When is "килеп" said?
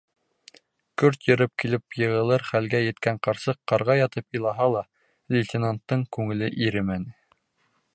1.63-1.97